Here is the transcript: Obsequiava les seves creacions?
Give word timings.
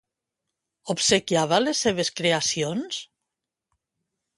Obsequiava 0.93 1.61
les 1.67 1.85
seves 1.87 2.13
creacions? 2.23 3.03